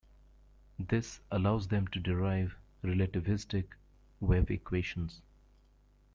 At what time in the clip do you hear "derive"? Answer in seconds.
1.99-2.55